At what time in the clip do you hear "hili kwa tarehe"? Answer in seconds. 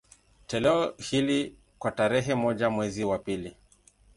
0.97-2.35